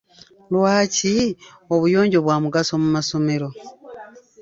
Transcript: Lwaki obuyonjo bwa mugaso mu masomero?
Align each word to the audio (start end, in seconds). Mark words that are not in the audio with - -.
Lwaki 0.53 1.13
obuyonjo 1.73 2.19
bwa 2.25 2.35
mugaso 2.43 2.73
mu 2.81 2.89
masomero? 2.95 3.47